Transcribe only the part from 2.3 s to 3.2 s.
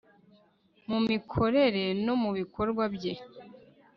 bikorwa bye